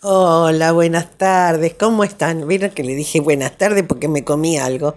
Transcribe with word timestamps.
Hola, 0.00 0.70
buenas 0.70 1.18
tardes, 1.18 1.74
¿cómo 1.74 2.04
están? 2.04 2.46
Vieron 2.46 2.70
que 2.70 2.84
le 2.84 2.94
dije 2.94 3.18
buenas 3.18 3.58
tardes 3.58 3.82
porque 3.82 4.06
me 4.06 4.22
comí 4.22 4.56
algo. 4.56 4.96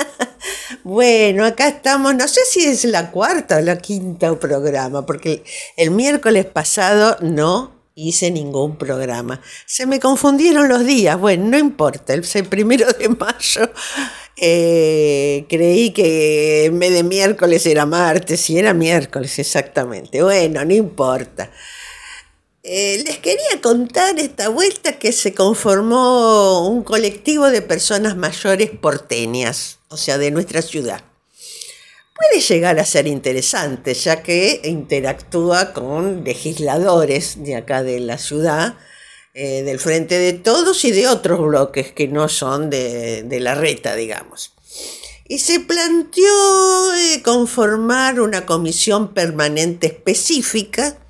bueno, 0.84 1.46
acá 1.46 1.68
estamos, 1.68 2.14
no 2.14 2.28
sé 2.28 2.42
si 2.44 2.66
es 2.66 2.84
la 2.84 3.10
cuarta 3.10 3.56
o 3.56 3.60
la 3.62 3.78
quinta 3.78 4.38
programa, 4.38 5.06
porque 5.06 5.44
el 5.78 5.92
miércoles 5.92 6.44
pasado 6.44 7.16
no 7.22 7.72
hice 7.94 8.30
ningún 8.30 8.76
programa. 8.76 9.40
Se 9.64 9.86
me 9.86 9.98
confundieron 9.98 10.68
los 10.68 10.84
días, 10.84 11.18
bueno, 11.18 11.48
no 11.48 11.58
importa, 11.58 12.12
el 12.12 12.22
primero 12.50 12.92
de 12.92 13.08
mayo 13.08 13.70
eh, 14.36 15.46
creí 15.48 15.90
que 15.90 16.66
en 16.66 16.78
vez 16.78 16.92
de 16.92 17.02
miércoles 17.02 17.64
era 17.64 17.86
martes 17.86 18.50
y 18.50 18.58
era 18.58 18.74
miércoles 18.74 19.38
exactamente. 19.38 20.22
Bueno, 20.22 20.62
no 20.66 20.74
importa. 20.74 21.50
Eh, 22.64 23.02
les 23.04 23.18
quería 23.18 23.60
contar 23.60 24.20
esta 24.20 24.48
vuelta 24.48 24.96
que 24.96 25.10
se 25.10 25.34
conformó 25.34 26.68
un 26.68 26.84
colectivo 26.84 27.50
de 27.50 27.60
personas 27.60 28.16
mayores 28.16 28.70
porteñas, 28.70 29.80
o 29.88 29.96
sea, 29.96 30.16
de 30.16 30.30
nuestra 30.30 30.62
ciudad. 30.62 31.02
Puede 32.14 32.40
llegar 32.40 32.78
a 32.78 32.84
ser 32.84 33.08
interesante, 33.08 33.94
ya 33.94 34.22
que 34.22 34.60
interactúa 34.62 35.72
con 35.72 36.22
legisladores 36.22 37.42
de 37.42 37.56
acá 37.56 37.82
de 37.82 37.98
la 37.98 38.16
ciudad, 38.16 38.76
eh, 39.34 39.62
del 39.64 39.80
Frente 39.80 40.18
de 40.18 40.32
Todos 40.34 40.84
y 40.84 40.92
de 40.92 41.08
otros 41.08 41.40
bloques 41.40 41.90
que 41.90 42.06
no 42.06 42.28
son 42.28 42.70
de, 42.70 43.26
la 43.40 43.56
reta, 43.56 43.96
digamos. 43.96 44.52
Y 45.26 45.40
se 45.40 45.58
planteó 45.58 46.94
eh, 46.94 47.22
conformar 47.24 48.20
una 48.20 48.46
comisión 48.46 49.14
permanente 49.14 49.88
específica 49.88 51.01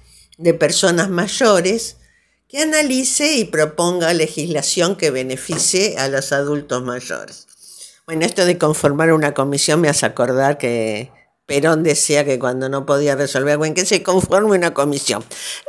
de 0.42 0.55
personas 0.55 1.09
mayores 1.09 1.96
que 2.48 2.62
analice 2.62 3.37
y 3.37 3.45
proponga 3.45 4.12
legislación 4.12 4.96
que 4.96 5.10
beneficie 5.10 5.97
a 5.98 6.08
los 6.08 6.33
adultos 6.33 6.83
mayores. 6.83 7.47
Bueno, 8.06 8.27
esto 8.27 8.44
de 8.44 8.58
conformar 8.58 9.12
una 9.12 9.33
comisión 9.33 9.81
me 9.81 9.89
hace 9.89 10.05
acordar 10.05 10.58
que 10.58 11.11
Perón 11.47 11.83
decía 11.83 12.25
que 12.25 12.39
cuando 12.39 12.69
no 12.69 12.84
podía 12.84 13.14
resolver 13.14 13.53
algo, 13.55 13.75
que 13.75 13.86
se 13.86 14.03
conforme 14.03 14.56
una 14.56 14.75
comisión. 14.75 15.25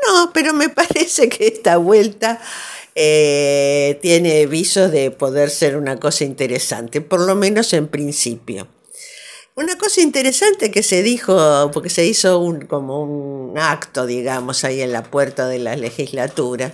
No, 0.07 0.31
pero 0.33 0.53
me 0.53 0.69
parece 0.81 1.29
que 1.29 1.47
esta 1.47 1.77
vuelta 1.77 2.41
eh, 2.95 3.99
tiene 4.01 4.45
visos 4.45 4.91
de 4.91 5.11
poder 5.11 5.49
ser 5.49 5.77
una 5.77 5.99
cosa 5.99 6.23
interesante, 6.25 7.01
por 7.01 7.21
lo 7.21 7.35
menos 7.35 7.73
en 7.73 7.87
principio. 7.87 8.67
Una 9.55 9.77
cosa 9.77 10.01
interesante 10.01 10.71
que 10.71 10.81
se 10.81 11.03
dijo, 11.03 11.69
porque 11.71 11.91
se 11.91 12.03
hizo 12.05 12.39
un, 12.39 12.61
como 12.61 13.03
un 13.03 13.59
acto, 13.59 14.07
digamos, 14.07 14.63
ahí 14.63 14.81
en 14.81 14.91
la 14.91 15.03
puerta 15.03 15.47
de 15.47 15.59
la 15.59 15.75
legislatura, 15.75 16.73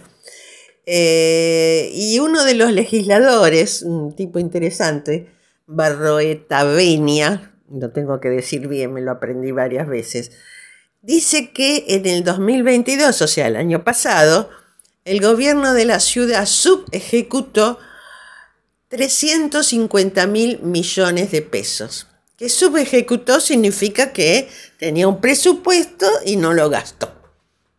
eh, 0.85 1.91
y 1.93 2.19
uno 2.19 2.45
de 2.45 2.53
los 2.55 2.71
legisladores, 2.71 3.81
un 3.81 4.15
tipo 4.15 4.39
interesante, 4.39 5.27
Barroeta 5.67 6.63
Venia, 6.63 7.51
lo 7.69 7.91
tengo 7.91 8.21
que 8.21 8.29
decir 8.29 8.69
bien, 8.69 8.93
me 8.93 9.01
lo 9.01 9.11
aprendí 9.11 9.51
varias 9.51 9.85
veces, 9.85 10.31
dice 11.01 11.51
que 11.51 11.83
en 11.89 12.05
el 12.05 12.23
2022, 12.23 13.21
o 13.21 13.27
sea, 13.27 13.47
el 13.47 13.57
año 13.57 13.83
pasado, 13.83 14.49
el 15.03 15.19
gobierno 15.19 15.73
de 15.73 15.83
la 15.83 15.99
ciudad 15.99 16.45
subejecutó 16.45 17.77
350 18.87 20.27
mil 20.27 20.61
millones 20.61 21.31
de 21.31 21.41
pesos 21.41 22.08
que 22.39 22.47
subejecutó 22.47 23.41
significa 23.41 24.13
que 24.13 24.47
tenía 24.79 25.09
un 25.09 25.19
presupuesto 25.19 26.07
y 26.25 26.37
no 26.37 26.53
lo 26.53 26.69
gastó. 26.69 27.13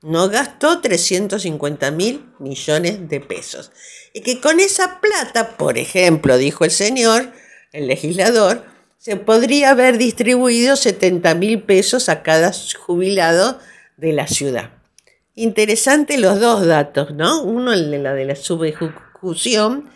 No 0.03 0.28
gastó 0.28 0.80
350 0.80 1.91
mil 1.91 2.27
millones 2.39 3.08
de 3.08 3.20
pesos. 3.20 3.72
Y 4.12 4.20
que 4.20 4.38
con 4.38 4.61
esa 4.61 5.00
plata, 5.00 5.56
por 5.56 5.78
ejemplo, 5.78 6.36
dijo 6.36 6.64
el 6.66 6.70
señor, 6.70 7.33
el 7.72 7.86
legislador, 7.86 8.64
se 8.98 9.16
podría 9.16 9.71
haber 9.71 9.97
distribuido 9.97 10.77
70 10.77 11.34
mil 11.37 11.62
pesos 11.62 12.10
a 12.10 12.22
cada 12.22 12.53
jubilado 12.78 13.59
de 13.97 14.12
la 14.12 14.27
ciudad. 14.27 14.72
Interesante 15.34 16.19
los 16.19 16.38
dos 16.38 16.66
datos, 16.66 17.15
¿no? 17.15 17.42
Uno 17.42 17.72
el 17.72 17.91
de 17.91 17.98
la 17.98 18.12
de 18.12 18.27
la 18.27 18.37
subejecución 18.37 19.91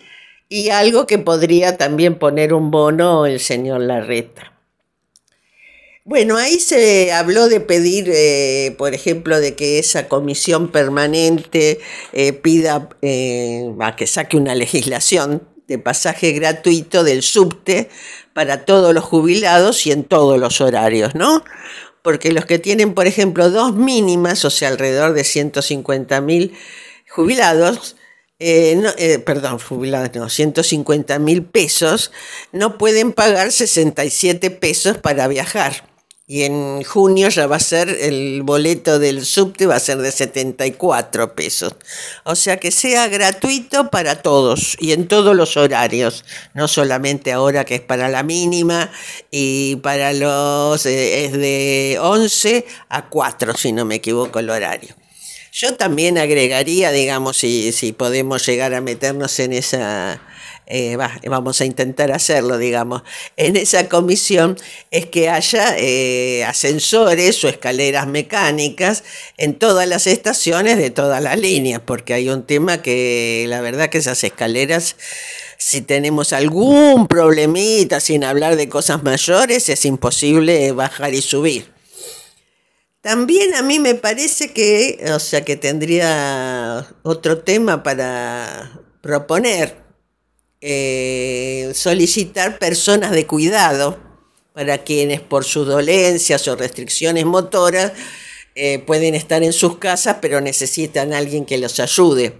y 0.48 0.70
algo 0.70 1.06
que 1.06 1.18
podría 1.18 1.76
también 1.76 2.18
poner 2.18 2.54
un 2.54 2.70
bono 2.70 3.26
el 3.26 3.40
señor 3.40 3.82
Larreta. 3.82 4.53
Bueno, 6.06 6.36
ahí 6.36 6.60
se 6.60 7.12
habló 7.12 7.48
de 7.48 7.60
pedir, 7.60 8.10
eh, 8.12 8.74
por 8.76 8.92
ejemplo, 8.92 9.40
de 9.40 9.54
que 9.56 9.78
esa 9.78 10.06
comisión 10.06 10.70
permanente 10.70 11.80
eh, 12.12 12.34
pida 12.34 12.90
eh, 13.00 13.72
a 13.80 13.96
que 13.96 14.06
saque 14.06 14.36
una 14.36 14.54
legislación 14.54 15.48
de 15.66 15.78
pasaje 15.78 16.32
gratuito 16.32 17.04
del 17.04 17.22
subte 17.22 17.88
para 18.34 18.66
todos 18.66 18.92
los 18.92 19.02
jubilados 19.02 19.86
y 19.86 19.92
en 19.92 20.04
todos 20.04 20.38
los 20.38 20.60
horarios, 20.60 21.14
¿no? 21.14 21.42
Porque 22.02 22.32
los 22.32 22.44
que 22.44 22.58
tienen, 22.58 22.92
por 22.92 23.06
ejemplo, 23.06 23.48
dos 23.48 23.74
mínimas, 23.74 24.44
o 24.44 24.50
sea, 24.50 24.68
alrededor 24.68 25.14
de 25.14 25.24
150 25.24 26.20
mil 26.20 26.54
jubilados, 27.08 27.96
perdón, 29.24 29.58
jubilados 29.58 30.10
no, 30.14 30.28
150 30.28 31.18
mil 31.18 31.44
pesos, 31.44 32.12
no 32.52 32.76
pueden 32.76 33.12
pagar 33.14 33.52
67 33.52 34.50
pesos 34.50 34.98
para 34.98 35.28
viajar. 35.28 35.93
Y 36.26 36.44
en 36.44 36.82
junio 36.84 37.28
ya 37.28 37.46
va 37.46 37.56
a 37.56 37.60
ser 37.60 37.90
el 37.90 38.42
boleto 38.44 38.98
del 38.98 39.26
subte, 39.26 39.66
va 39.66 39.76
a 39.76 39.80
ser 39.80 39.98
de 39.98 40.10
74 40.10 41.34
pesos. 41.34 41.74
O 42.24 42.34
sea 42.34 42.56
que 42.56 42.70
sea 42.70 43.08
gratuito 43.08 43.90
para 43.90 44.22
todos 44.22 44.74
y 44.80 44.92
en 44.92 45.06
todos 45.06 45.36
los 45.36 45.58
horarios, 45.58 46.24
no 46.54 46.66
solamente 46.66 47.30
ahora 47.30 47.66
que 47.66 47.74
es 47.74 47.82
para 47.82 48.08
la 48.08 48.22
mínima 48.22 48.90
y 49.30 49.76
para 49.76 50.14
los 50.14 50.86
eh, 50.86 51.26
es 51.26 51.32
de 51.32 51.98
11 52.00 52.64
a 52.88 53.10
4, 53.10 53.54
si 53.58 53.72
no 53.72 53.84
me 53.84 53.96
equivoco 53.96 54.38
el 54.38 54.48
horario. 54.48 54.94
Yo 55.52 55.76
también 55.76 56.16
agregaría, 56.16 56.90
digamos, 56.90 57.36
si, 57.36 57.70
si 57.72 57.92
podemos 57.92 58.44
llegar 58.46 58.72
a 58.72 58.80
meternos 58.80 59.38
en 59.40 59.52
esa 59.52 60.22
eh, 60.66 60.96
vamos 61.26 61.60
a 61.60 61.64
intentar 61.64 62.10
hacerlo, 62.12 62.56
digamos, 62.56 63.02
en 63.36 63.56
esa 63.56 63.88
comisión 63.88 64.56
es 64.90 65.06
que 65.06 65.28
haya 65.28 65.76
eh, 65.78 66.44
ascensores 66.44 67.44
o 67.44 67.48
escaleras 67.48 68.06
mecánicas 68.06 69.04
en 69.36 69.54
todas 69.58 69.86
las 69.86 70.06
estaciones 70.06 70.78
de 70.78 70.90
todas 70.90 71.22
las 71.22 71.38
líneas, 71.38 71.82
porque 71.84 72.14
hay 72.14 72.28
un 72.28 72.44
tema 72.44 72.80
que 72.80 73.44
la 73.48 73.60
verdad 73.60 73.90
que 73.90 73.98
esas 73.98 74.24
escaleras, 74.24 74.96
si 75.58 75.82
tenemos 75.82 76.32
algún 76.32 77.06
problemita, 77.08 78.00
sin 78.00 78.24
hablar 78.24 78.56
de 78.56 78.68
cosas 78.68 79.02
mayores, 79.02 79.68
es 79.68 79.84
imposible 79.84 80.72
bajar 80.72 81.14
y 81.14 81.20
subir. 81.20 81.74
También 83.04 83.54
a 83.54 83.60
mí 83.60 83.80
me 83.80 83.94
parece 83.94 84.54
que, 84.54 85.04
o 85.14 85.18
sea, 85.18 85.44
que 85.44 85.56
tendría 85.56 86.86
otro 87.02 87.40
tema 87.40 87.82
para 87.82 88.80
proponer, 89.02 89.83
eh, 90.66 91.72
solicitar 91.74 92.58
personas 92.58 93.10
de 93.10 93.26
cuidado 93.26 93.98
para 94.54 94.78
quienes 94.78 95.20
por 95.20 95.44
sus 95.44 95.66
dolencias 95.66 96.48
o 96.48 96.56
restricciones 96.56 97.26
motoras 97.26 97.92
eh, 98.54 98.78
pueden 98.78 99.14
estar 99.14 99.42
en 99.42 99.52
sus 99.52 99.76
casas 99.76 100.16
pero 100.22 100.40
necesitan 100.40 101.12
a 101.12 101.18
alguien 101.18 101.44
que 101.44 101.58
los 101.58 101.80
ayude. 101.80 102.38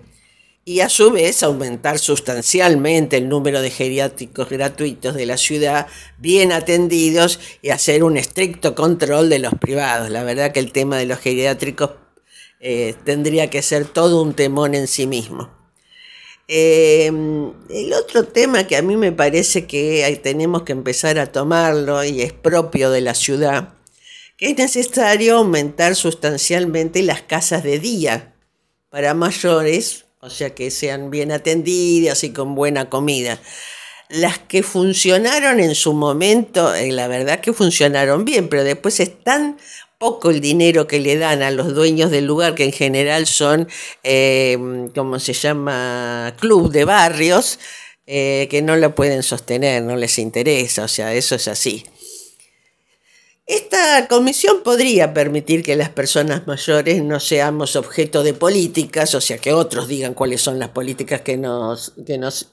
Y 0.64 0.80
a 0.80 0.88
su 0.88 1.10
vez 1.10 1.42
aumentar 1.42 1.98
sustancialmente 1.98 3.18
el 3.18 3.28
número 3.28 3.60
de 3.60 3.68
geriátricos 3.68 4.48
gratuitos 4.48 5.14
de 5.14 5.26
la 5.26 5.36
ciudad 5.36 5.86
bien 6.16 6.50
atendidos 6.50 7.38
y 7.60 7.68
hacer 7.68 8.02
un 8.02 8.16
estricto 8.16 8.74
control 8.74 9.28
de 9.28 9.40
los 9.40 9.52
privados. 9.52 10.08
La 10.08 10.22
verdad 10.22 10.52
que 10.52 10.60
el 10.60 10.72
tema 10.72 10.96
de 10.96 11.04
los 11.04 11.18
geriátricos 11.18 11.90
eh, 12.58 12.94
tendría 13.04 13.50
que 13.50 13.60
ser 13.60 13.84
todo 13.84 14.22
un 14.22 14.32
temón 14.32 14.74
en 14.74 14.88
sí 14.88 15.06
mismo. 15.06 15.63
Em, 16.46 17.52
el 17.70 17.92
otro 17.94 18.24
tema 18.24 18.66
que 18.66 18.76
a 18.76 18.82
mí 18.82 18.96
me 18.96 19.12
parece 19.12 19.66
que 19.66 20.20
tenemos 20.22 20.62
que 20.62 20.72
empezar 20.72 21.18
a 21.18 21.32
tomarlo 21.32 22.04
y 22.04 22.20
es 22.20 22.34
propio 22.34 22.90
de 22.90 23.00
la 23.00 23.14
ciudad, 23.14 23.70
que 24.36 24.50
es 24.50 24.58
necesario 24.58 25.38
aumentar 25.38 25.96
sustancialmente 25.96 27.02
las 27.02 27.22
casas 27.22 27.62
de 27.62 27.78
día 27.78 28.34
para 28.90 29.14
mayores, 29.14 30.04
o 30.20 30.28
sea 30.28 30.54
que 30.54 30.70
sean 30.70 31.10
bien 31.10 31.32
atendidas 31.32 32.24
y 32.24 32.32
con 32.32 32.54
buena 32.54 32.90
comida. 32.90 33.40
Las 34.10 34.38
que 34.38 34.62
funcionaron 34.62 35.60
en 35.60 35.74
su 35.74 35.94
momento, 35.94 36.74
eh, 36.74 36.92
la 36.92 37.08
verdad 37.08 37.40
que 37.40 37.54
funcionaron 37.54 38.26
bien, 38.26 38.48
pero 38.50 38.64
después 38.64 39.00
están 39.00 39.56
poco 40.04 40.28
el 40.28 40.42
dinero 40.42 40.86
que 40.86 41.00
le 41.00 41.16
dan 41.16 41.40
a 41.40 41.50
los 41.50 41.74
dueños 41.74 42.10
del 42.10 42.26
lugar, 42.26 42.54
que 42.54 42.64
en 42.64 42.72
general 42.72 43.26
son, 43.26 43.66
eh, 44.02 44.58
como 44.94 45.18
se 45.18 45.32
llama, 45.32 46.36
club 46.38 46.70
de 46.70 46.84
barrios, 46.84 47.58
eh, 48.06 48.46
que 48.50 48.60
no 48.60 48.76
lo 48.76 48.94
pueden 48.94 49.22
sostener, 49.22 49.82
no 49.82 49.96
les 49.96 50.18
interesa, 50.18 50.84
o 50.84 50.88
sea, 50.88 51.14
eso 51.14 51.36
es 51.36 51.48
así. 51.48 51.86
Esta 53.46 54.06
comisión 54.06 54.62
podría 54.62 55.14
permitir 55.14 55.62
que 55.62 55.74
las 55.74 55.88
personas 55.88 56.46
mayores 56.46 57.02
no 57.02 57.18
seamos 57.18 57.74
objeto 57.74 58.22
de 58.22 58.34
políticas, 58.34 59.14
o 59.14 59.22
sea, 59.22 59.38
que 59.38 59.54
otros 59.54 59.88
digan 59.88 60.12
cuáles 60.12 60.42
son 60.42 60.58
las 60.58 60.68
políticas 60.68 61.22
que 61.22 61.38
nos, 61.38 61.94
que 62.06 62.18
nos 62.18 62.52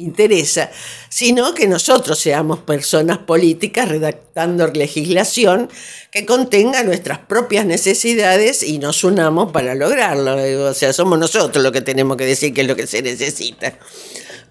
interesa, 0.00 0.70
sino 1.08 1.54
que 1.54 1.66
nosotros 1.66 2.18
seamos 2.18 2.60
personas 2.60 3.18
políticas 3.18 3.88
redactando 3.88 4.66
legislación 4.68 5.68
que 6.10 6.26
contenga 6.26 6.82
nuestras 6.82 7.18
propias 7.18 7.66
necesidades 7.66 8.62
y 8.62 8.78
nos 8.78 9.04
unamos 9.04 9.52
para 9.52 9.74
lograrlo. 9.74 10.36
O 10.68 10.74
sea, 10.74 10.92
somos 10.92 11.18
nosotros 11.18 11.62
los 11.62 11.72
que 11.72 11.82
tenemos 11.82 12.16
que 12.16 12.26
decir 12.26 12.52
qué 12.54 12.62
es 12.62 12.66
lo 12.66 12.76
que 12.76 12.86
se 12.86 13.02
necesita. 13.02 13.78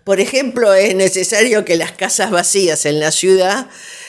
Por 0.03 0.19
ejemplo, 0.19 0.73
es 0.73 0.95
necesario 0.95 1.65
que 1.65 1.75
las 1.75 1.91
casas 1.91 2.31
vacías 2.31 2.85
en 2.85 2.99
la 2.99 3.11
ciudad 3.11 3.67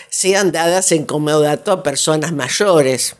sean 0.09 0.53
dadas 0.53 0.93
en 0.93 1.05
comodato 1.05 1.73
a 1.73 1.83
personas 1.83 2.33
mayores 2.33 3.17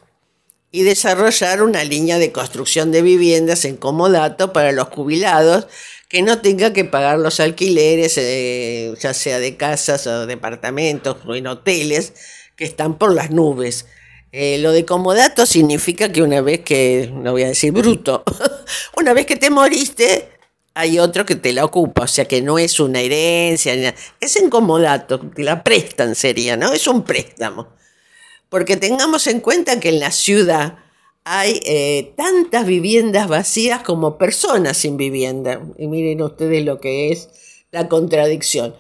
y 0.73 0.83
desarrollar 0.83 1.63
una 1.63 1.85
línea 1.85 2.19
de 2.19 2.33
construcción 2.33 2.93
de 2.93 3.03
viviendas 3.03 3.65
en 3.65 3.77
comodato 3.77 4.53
para 4.53 4.73
los 4.73 4.89
jubilados 4.89 5.67
que 6.09 6.23
no 6.23 6.41
tenga 6.41 6.73
que 6.73 6.85
pagar 6.85 7.19
los 7.19 7.39
alquileres, 7.39 8.19
eh, 8.19 8.93
ya 9.01 9.15
sea 9.15 9.39
de 9.39 9.57
casas 9.57 10.07
o 10.09 10.27
departamentos 10.27 11.17
o 11.25 11.37
en 11.37 11.47
hoteles, 11.47 12.15
que 12.57 12.65
están 12.65 12.99
por 12.99 13.15
las 13.15 13.31
nubes. 13.31 13.87
Eh, 14.33 14.59
lo 14.59 14.73
de 14.73 14.85
comodato 14.85 15.47
significa 15.47 16.11
que 16.11 16.23
una 16.23 16.41
vez 16.41 16.61
que, 16.61 17.11
no 17.13 17.33
voy 17.33 17.45
a 17.45 17.49
decir 17.49 17.73
bruto, 17.73 18.25
una 18.97 19.13
vez 19.13 19.27
que 19.27 19.37
te 19.37 19.51
moriste, 19.51 20.29
hay 20.75 20.99
otro 20.99 21.25
que 21.25 21.37
te 21.37 21.53
la 21.53 21.65
ocupa, 21.65 22.03
o 22.03 22.09
sea 22.09 22.27
que 22.27 22.43
no 22.43 22.59
es 22.59 22.81
una 22.81 23.01
herencia, 23.01 23.95
es 24.21 24.37
en 24.37 24.51
comodato, 24.51 25.21
la 25.37 25.63
prestan 25.63 26.15
sería, 26.15 26.57
¿no? 26.57 26.73
Es 26.73 26.87
un 26.87 27.05
préstamo. 27.05 27.80
Porque 28.51 28.77
tengamos 28.77 29.27
en 29.27 29.41
cuenta 29.41 29.81
que 29.81 29.89
en 29.89 30.01
la 30.01 30.11
ciudad 30.11 30.77
hay 31.25 31.61
eh, 31.65 32.13
tantas 32.17 32.67
viviendas 32.67 33.29
vacías 33.29 33.83
como 33.83 34.19
personas 34.19 34.77
sin 34.77 34.99
vivienda. 34.99 35.63
Y 35.79 35.87
miren 35.87 36.21
ustedes 36.23 36.63
lo 36.65 36.79
que 36.81 37.13
es 37.13 37.31
la 37.71 37.89
contradicción. 37.89 38.75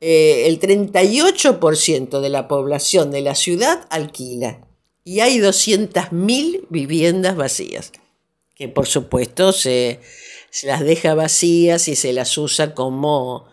Eh, 0.00 0.46
el 0.46 0.60
38% 0.60 2.20
de 2.20 2.28
la 2.28 2.48
población 2.48 3.10
de 3.10 3.20
la 3.20 3.34
ciudad 3.34 3.86
alquila 3.90 4.60
y 5.04 5.20
hay 5.20 5.38
200.000 5.38 6.66
viviendas 6.68 7.36
vacías, 7.36 7.92
que 8.54 8.68
por 8.68 8.86
supuesto 8.86 9.52
se, 9.52 10.00
se 10.50 10.66
las 10.66 10.80
deja 10.80 11.14
vacías 11.14 11.86
y 11.88 11.96
se 11.96 12.12
las 12.12 12.36
usa 12.36 12.74
como 12.74 13.46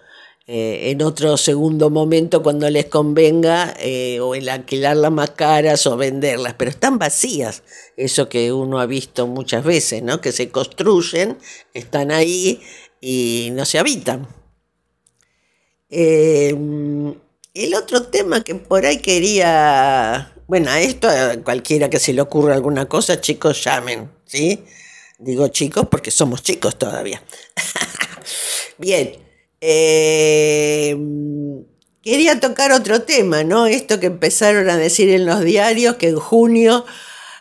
eh, 0.46 0.92
en 0.92 1.02
otro 1.02 1.38
segundo 1.38 1.90
momento 1.90 2.44
cuando 2.44 2.70
les 2.70 2.88
convenga, 2.88 3.74
eh, 3.80 4.20
o 4.20 4.36
el 4.36 4.50
alquilarlas 4.50 5.12
más 5.12 5.30
caras 5.32 5.88
o 5.88 5.96
venderlas, 5.96 6.56
pero 6.56 6.70
están 6.70 7.00
vacías, 7.00 7.64
eso 7.96 8.28
que 8.28 8.52
uno 8.52 8.82
ha 8.82 8.86
visto 8.86 9.26
muchas 9.26 9.64
veces, 9.64 10.04
¿no? 10.04 10.20
que 10.20 10.34
se 10.34 10.50
construyen, 10.50 11.38
están 11.74 12.12
ahí 12.12 12.62
y 13.00 13.52
no 13.54 13.64
se 13.64 13.80
habitan. 13.80 14.28
Eh, 15.90 16.54
el 17.54 17.76
otro 17.76 18.04
tema 18.08 18.44
que 18.44 18.56
por 18.56 18.86
ahí 18.86 18.98
quería, 18.98 20.34
bueno, 20.48 20.72
a 20.72 20.82
esto 20.82 21.08
a 21.08 21.38
cualquiera 21.38 21.90
que 21.90 22.00
se 22.00 22.12
le 22.12 22.22
ocurra 22.22 22.56
alguna 22.56 22.86
cosa, 22.88 23.22
chicos, 23.22 23.64
llamen, 23.64 24.12
¿sí? 24.26 24.66
Digo 25.20 25.48
chicos 25.48 25.88
porque 25.90 26.12
somos 26.12 26.44
chicos 26.44 26.78
todavía. 26.78 27.24
Bien, 28.78 29.24
eh, 29.66 30.98
quería 32.02 32.42
tocar 32.42 32.74
otro 32.74 33.04
tema, 33.04 33.46
¿no? 33.46 33.66
Esto 33.66 34.02
que 34.02 34.08
empezaron 34.08 34.70
a 34.70 34.76
decir 34.76 35.10
en 35.10 35.26
los 35.26 35.40
diarios, 35.42 35.96
que 35.96 36.10
en 36.10 36.20
junio 36.20 36.84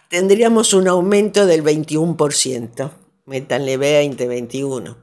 tendríamos 0.09 0.73
un 0.73 0.87
aumento 0.87 1.47
del 1.47 1.65
21%. 1.65 2.93
Métanle 3.27 3.77
20, 3.77 4.29
21. 4.29 4.97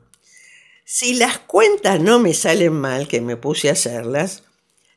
Si 0.86 1.16
las 1.16 1.40
cuentas 1.40 2.00
no 2.00 2.20
me 2.20 2.34
salen 2.34 2.72
mal, 2.72 3.10
que 3.10 3.20
me 3.20 3.36
puse 3.36 3.68
a 3.68 3.74
hacerlas, 3.74 4.44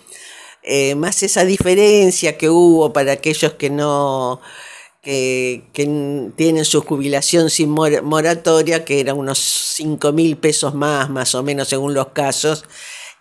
eh, 0.64 0.96
más 0.96 1.22
esa 1.24 1.46
diferencia 1.46 2.38
que 2.38 2.50
hubo 2.50 2.92
para 2.92 3.14
aquellos 3.14 3.54
que 3.54 3.70
no 3.70 4.42
que, 5.02 5.64
tienen 6.36 6.66
su 6.66 6.82
jubilación 6.82 7.50
sin 7.50 7.70
moratoria, 7.70 8.84
que 8.86 9.00
era 9.00 9.14
unos 9.14 9.40
5.000 9.80 10.38
pesos 10.38 10.76
más, 10.76 11.10
más 11.10 11.36
o 11.36 11.44
menos 11.44 11.70
según 11.70 11.94
los 11.94 12.08
casos, 12.08 12.66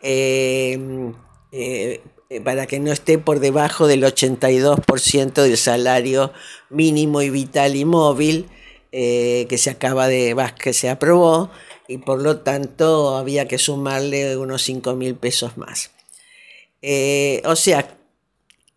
eh, 0.02 1.12
eh, 1.52 2.00
para 2.44 2.66
que 2.66 2.78
no 2.78 2.92
esté 2.92 3.18
por 3.18 3.40
debajo 3.40 3.86
del 3.86 4.02
82% 4.02 5.42
del 5.42 5.56
salario 5.56 6.32
mínimo 6.70 7.22
y 7.22 7.30
vital 7.30 7.76
y 7.76 7.84
móvil. 7.84 8.48
Eh, 8.90 9.44
que 9.50 9.58
se 9.58 9.68
acaba 9.68 10.08
de, 10.08 10.34
que 10.58 10.72
se 10.72 10.88
aprobó 10.88 11.50
y 11.88 11.98
por 11.98 12.22
lo 12.22 12.38
tanto 12.38 13.18
había 13.18 13.46
que 13.46 13.58
sumarle 13.58 14.38
unos 14.38 14.62
5 14.62 14.94
mil 14.94 15.14
pesos 15.14 15.58
más. 15.58 15.90
Eh, 16.80 17.42
o 17.44 17.54
sea, 17.54 17.98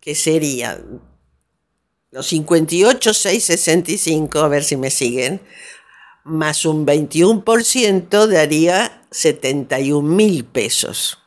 que 0.00 0.14
sería 0.14 0.84
los 2.10 2.26
58,665, 2.26 4.40
a 4.40 4.48
ver 4.48 4.64
si 4.64 4.76
me 4.76 4.90
siguen, 4.90 5.40
más 6.24 6.66
un 6.66 6.84
21% 6.84 8.26
daría 8.26 9.02
71 9.10 10.06
mil 10.06 10.44
pesos 10.44 11.21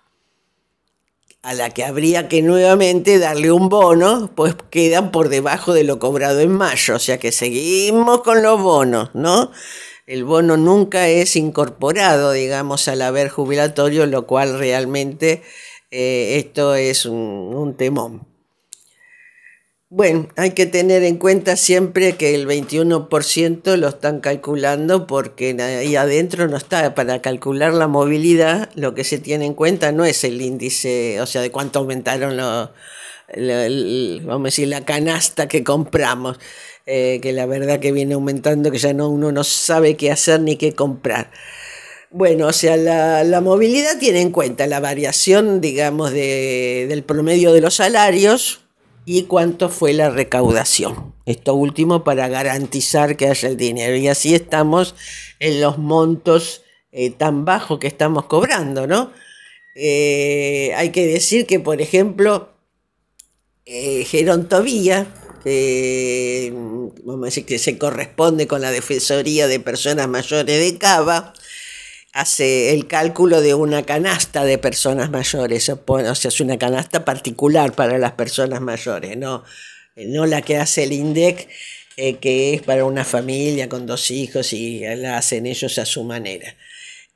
a 1.45 1.53
la 1.53 1.69
que 1.69 1.85
habría 1.85 2.27
que 2.27 2.41
nuevamente 2.41 3.19
darle 3.19 3.51
un 3.51 3.69
bono, 3.69 4.31
pues 4.35 4.55
quedan 4.71 5.11
por 5.11 5.29
debajo 5.29 5.75
de 5.75 5.83
lo 5.83 5.99
cobrado 5.99 6.39
en 6.39 6.51
mayo, 6.51 6.95
o 6.95 6.99
sea 6.99 7.19
que 7.19 7.31
seguimos 7.31 8.23
con 8.23 8.41
los 8.41 8.59
bonos, 8.59 9.11
¿no? 9.13 9.51
El 10.07 10.23
bono 10.23 10.57
nunca 10.57 11.07
es 11.07 11.35
incorporado, 11.35 12.31
digamos, 12.31 12.87
al 12.87 13.03
haber 13.03 13.29
jubilatorio, 13.29 14.07
lo 14.07 14.25
cual 14.25 14.57
realmente 14.57 15.43
eh, 15.91 16.37
esto 16.43 16.73
es 16.73 17.05
un, 17.05 17.19
un 17.19 17.77
temón. 17.77 18.34
Bueno, 19.89 20.29
hay 20.35 20.51
que 20.51 20.65
tener 20.65 21.03
en 21.03 21.17
cuenta 21.17 21.55
siempre 21.55 22.13
que 22.17 22.33
el 22.33 22.47
21% 22.47 23.77
lo 23.77 23.87
están 23.87 24.19
calculando 24.19 25.05
porque 25.05 25.55
ahí 25.61 25.95
adentro 25.95 26.47
no 26.47 26.57
está. 26.57 26.95
Para 26.95 27.21
calcular 27.21 27.71
la 27.73 27.87
movilidad, 27.87 28.71
lo 28.73 28.95
que 28.95 29.03
se 29.03 29.19
tiene 29.19 29.45
en 29.45 29.53
cuenta 29.53 29.91
no 29.91 30.03
es 30.03 30.23
el 30.23 30.41
índice, 30.41 31.21
o 31.21 31.27
sea, 31.27 31.41
de 31.41 31.51
cuánto 31.51 31.79
aumentaron 31.79 32.35
los, 32.35 32.71
vamos 34.25 34.41
a 34.41 34.43
decir, 34.45 34.67
la 34.69 34.83
canasta 34.85 35.47
que 35.47 35.63
compramos, 35.63 36.39
eh, 36.87 37.19
que 37.21 37.31
la 37.31 37.45
verdad 37.45 37.79
que 37.79 37.91
viene 37.91 38.15
aumentando, 38.15 38.71
que 38.71 38.79
ya 38.79 38.93
no, 38.93 39.09
uno 39.09 39.31
no 39.31 39.43
sabe 39.43 39.95
qué 39.95 40.11
hacer 40.11 40.41
ni 40.41 40.55
qué 40.55 40.73
comprar. 40.73 41.31
Bueno, 42.09 42.47
o 42.47 42.53
sea, 42.53 42.75
la, 42.75 43.23
la, 43.23 43.41
movilidad 43.41 43.99
tiene 43.99 44.21
en 44.21 44.31
cuenta 44.31 44.67
la 44.67 44.79
variación, 44.79 45.61
digamos, 45.61 46.11
de, 46.11 46.87
del 46.89 47.03
promedio 47.03 47.53
de 47.53 47.61
los 47.61 47.75
salarios, 47.75 48.64
y 49.05 49.23
cuánto 49.23 49.69
fue 49.69 49.93
la 49.93 50.09
recaudación. 50.09 51.13
Esto 51.25 51.53
último 51.53 52.03
para 52.03 52.27
garantizar 52.27 53.15
que 53.17 53.27
haya 53.27 53.49
el 53.49 53.57
dinero. 53.57 53.95
Y 53.95 54.07
así 54.07 54.33
estamos 54.33 54.95
en 55.39 55.61
los 55.61 55.77
montos 55.77 56.63
eh, 56.91 57.11
tan 57.11 57.45
bajos 57.45 57.79
que 57.79 57.87
estamos 57.87 58.25
cobrando, 58.25 58.87
¿no? 58.87 59.11
Eh, 59.75 60.71
hay 60.75 60.91
que 60.91 61.05
decir 61.05 61.45
que, 61.45 61.59
por 61.59 61.81
ejemplo, 61.81 62.49
eh, 63.65 64.05
Gerontovía, 64.05 65.07
vamos 67.03 67.23
a 67.23 67.25
decir 67.25 67.45
que 67.45 67.59
se 67.59 67.77
corresponde 67.77 68.47
con 68.47 68.61
la 68.61 68.71
Defensoría 68.71 69.47
de 69.47 69.59
Personas 69.59 70.07
Mayores 70.07 70.59
de 70.59 70.77
Cava, 70.79 71.33
hace 72.15 72.73
el 72.73 72.87
cálculo 72.87 73.41
de 73.41 73.53
una 73.53 73.83
canasta 73.83 74.45
de 74.45 74.57
personas 74.57 75.11
mayores, 75.11 75.69
o 75.69 76.15
sea, 76.15 76.29
es 76.29 76.39
una 76.39 76.57
canasta 76.57 77.03
particular 77.03 77.73
para 77.73 77.97
las 77.97 78.13
personas 78.13 78.61
mayores, 78.61 79.17
no, 79.17 79.43
no 79.97 80.25
la 80.25 80.41
que 80.41 80.55
hace 80.55 80.83
el 80.83 80.93
INDEC, 80.93 81.49
eh, 81.97 82.15
que 82.15 82.53
es 82.53 82.61
para 82.61 82.85
una 82.85 83.03
familia 83.03 83.67
con 83.67 83.85
dos 83.85 84.11
hijos 84.11 84.53
y 84.53 84.79
la 84.79 85.17
hacen 85.17 85.45
ellos 85.45 85.77
a 85.77 85.85
su 85.85 86.05
manera. 86.05 86.55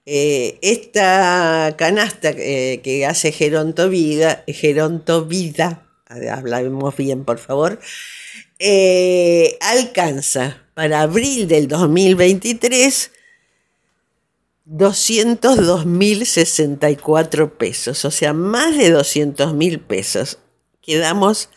Eh, 0.06 0.60
esta 0.62 1.76
canasta 1.78 2.32
eh, 2.32 2.82
que 2.84 3.06
hace 3.06 3.32
Geronto 3.32 3.88
Vida, 3.88 4.44
Geronto 4.48 5.24
Vida, 5.24 5.88
hablamos 6.10 6.98
bien 6.98 7.24
por 7.24 7.40
favor, 7.40 7.80
alcanza 9.62 10.62
para 10.74 11.04
abril 11.04 11.48
del 11.48 11.70
2023 11.70 13.12
202.064 14.70 17.52
pesos, 17.52 18.06
o 18.06 18.12
sea, 18.12 18.32
más 18.34 18.78
de 18.78 18.96
200.000 18.96 19.82
pesos. 19.82 20.38
Quedamos 20.82 21.50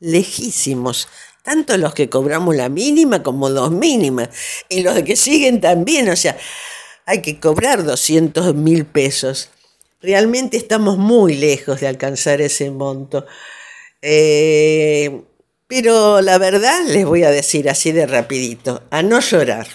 lejísimos. 0.00 1.06
Tanto 1.42 1.76
los 1.76 1.92
que 1.94 2.08
cobramos 2.08 2.56
la 2.56 2.70
mínima 2.70 3.22
como 3.22 3.50
dos 3.50 3.70
mínimas. 3.70 4.30
Y 4.68 4.82
los 4.82 5.02
que 5.02 5.14
siguen 5.16 5.60
también. 5.60 6.08
O 6.08 6.16
sea, 6.16 6.38
hay 7.04 7.20
que 7.20 7.38
cobrar 7.38 7.84
200 7.84 8.54
mil 8.54 8.86
pesos. 8.86 9.50
Realmente 10.00 10.56
estamos 10.56 10.96
muy 10.96 11.34
lejos 11.34 11.80
de 11.80 11.88
alcanzar 11.88 12.40
ese 12.40 12.70
monto. 12.70 13.26
Eh, 14.00 15.20
pero 15.66 16.20
la 16.20 16.38
verdad 16.38 16.80
les 16.86 17.04
voy 17.04 17.24
a 17.24 17.30
decir 17.30 17.68
así 17.68 17.92
de 17.92 18.06
rapidito, 18.06 18.82
a 18.90 19.02
no 19.02 19.20
llorar, 19.20 19.66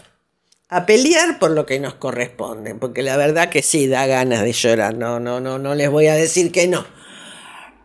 a 0.69 0.85
pelear 0.85 1.39
por 1.39 1.51
lo 1.51 1.65
que 1.65 1.79
nos 1.79 1.95
corresponde, 1.95 2.75
porque 2.75 3.01
la 3.01 3.17
verdad 3.17 3.49
que 3.49 3.63
sí 3.63 3.87
da 3.87 4.05
ganas 4.05 4.43
de 4.43 4.53
llorar, 4.53 4.95
no, 4.95 5.19
no, 5.19 5.39
no, 5.39 5.57
no 5.57 5.75
les 5.75 5.89
voy 5.89 6.07
a 6.07 6.15
decir 6.15 6.51
que 6.51 6.67
no. 6.67 6.85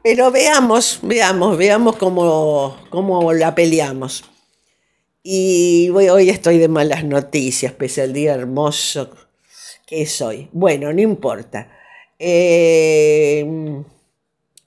Pero 0.02 0.30
veamos, 0.30 0.98
veamos, 1.02 1.56
veamos 1.56 1.96
cómo, 1.96 2.76
cómo 2.90 3.32
la 3.32 3.54
peleamos. 3.54 4.24
Y 5.22 5.88
hoy 5.88 6.28
estoy 6.28 6.58
de 6.58 6.68
malas 6.68 7.04
noticias, 7.04 7.72
pese 7.72 8.02
al 8.02 8.12
día 8.12 8.34
hermoso 8.34 9.10
que 9.86 10.02
es 10.02 10.20
hoy. 10.20 10.48
Bueno, 10.52 10.92
no 10.92 11.00
importa. 11.00 11.70
Eh, 12.18 13.46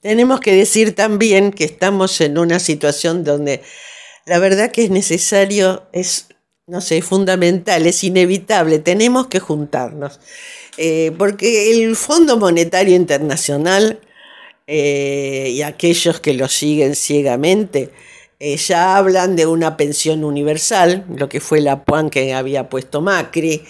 tenemos 0.00 0.40
que 0.40 0.52
decir 0.52 0.94
también 0.94 1.52
que 1.52 1.64
estamos 1.64 2.20
en 2.20 2.38
una 2.38 2.58
situación 2.58 3.24
donde 3.24 3.62
la 4.26 4.38
verdad 4.38 4.70
que 4.70 4.84
es 4.84 4.90
necesario, 4.90 5.88
es, 5.92 6.28
no 6.68 6.82
sé, 6.82 7.02
fundamental, 7.02 7.86
es 7.86 8.04
inevitable, 8.04 8.78
tenemos 8.78 9.26
que 9.26 9.40
juntarnos. 9.40 10.20
Eh, 10.76 11.12
porque 11.18 11.72
el 11.72 11.96
Fondo 11.96 12.36
Monetario 12.36 12.94
Internacional 12.94 14.00
eh, 14.66 15.50
y 15.52 15.62
aquellos 15.62 16.20
que 16.20 16.34
lo 16.34 16.46
siguen 16.46 16.94
ciegamente 16.94 17.90
eh, 18.38 18.56
ya 18.56 18.96
hablan 18.96 19.34
de 19.34 19.46
una 19.46 19.76
pensión 19.76 20.22
universal, 20.22 21.04
lo 21.16 21.28
que 21.28 21.40
fue 21.40 21.60
la 21.60 21.84
PUAN 21.84 22.10
que 22.10 22.34
había 22.34 22.68
puesto 22.68 23.00
Macri, 23.00 23.64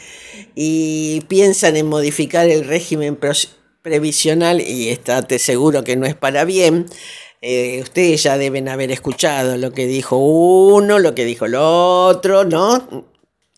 y 0.54 1.22
piensan 1.28 1.76
en 1.76 1.86
modificar 1.86 2.48
el 2.50 2.66
régimen 2.66 3.18
previsional 3.80 4.60
y 4.60 4.90
estate 4.90 5.38
seguro 5.38 5.84
que 5.84 5.96
no 5.96 6.04
es 6.04 6.14
para 6.14 6.44
bien. 6.44 6.86
Eh, 7.40 7.80
ustedes 7.82 8.24
ya 8.24 8.36
deben 8.36 8.68
haber 8.68 8.90
escuchado 8.90 9.56
lo 9.56 9.72
que 9.72 9.86
dijo 9.86 10.16
uno, 10.16 10.98
lo 10.98 11.14
que 11.14 11.24
dijo 11.24 11.46
el 11.46 11.54
otro, 11.54 12.44
¿no? 12.44 13.06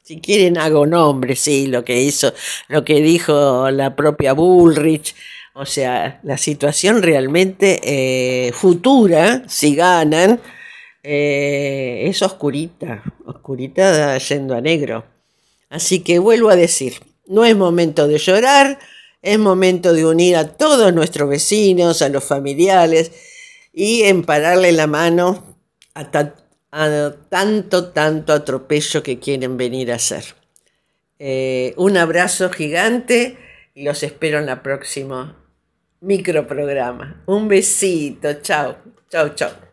Si 0.02 0.20
quieren 0.20 0.58
hago 0.58 0.87
nombre, 0.87 1.34
sí, 1.34 1.66
lo 1.66 1.84
que 1.84 2.02
hizo, 2.02 2.34
lo 2.68 2.84
que 2.84 3.00
dijo 3.00 3.70
la 3.70 3.96
propia 3.96 4.34
Bullrich. 4.34 5.14
O 5.54 5.64
sea, 5.64 6.20
la 6.22 6.37
situación 6.37 7.02
realmente 7.02 7.80
eh, 7.82 8.52
futura, 8.52 9.44
si 9.49 9.75
ganan, 9.75 10.40
eh, 11.02 12.02
es 12.06 12.20
oscurita, 12.22 13.02
oscurita 13.25 14.18
yendo 14.18 14.54
a 14.54 14.60
negro. 14.60 15.04
Así 15.70 16.00
que 16.00 16.18
vuelvo 16.18 16.50
a 16.50 16.56
decir, 16.56 16.94
no 17.26 17.44
es 17.44 17.56
momento 17.56 18.06
de 18.08 18.18
llorar, 18.18 18.78
es 19.22 19.38
momento 19.38 19.92
de 19.94 20.04
unir 20.04 20.37
a 20.37 20.49
todos 20.49 20.92
nuestros 20.92 21.28
vecinos, 21.28 22.02
a 22.02 22.08
los 22.08 22.25
familiares 22.25 23.12
y 23.73 24.03
empararle 24.03 24.73
la 24.73 24.87
mano 24.87 25.57
a, 25.95 26.11
tanto, 27.29 27.91
tanto 27.91 28.33
atropello 28.33 29.03
que 29.03 29.19
quieren 29.19 29.57
venir 29.57 29.93
a 29.93 29.97
hacer. 29.97 30.25
Eh, 31.19 31.75
un 31.77 31.97
abrazo 31.97 32.50
gigante 32.50 33.39
y 33.75 33.85
los 33.85 34.03
espero 34.03 34.39
en 34.39 34.47
la 34.47 34.62
próxima 34.62 35.37
microprograma. 36.00 37.23
Un 37.27 37.49
besito, 37.49 38.35
chao, 38.43 38.77
chao, 39.09 39.35
chao. 39.35 39.70